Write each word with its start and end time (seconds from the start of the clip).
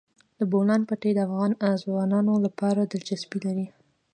د 0.37 0.39
بولان 0.51 0.81
پټي 0.89 1.11
د 1.15 1.19
افغان 1.27 1.51
ځوانانو 1.83 2.33
لپاره 2.45 2.81
دلچسپي 2.91 3.39
لري. 3.45 3.67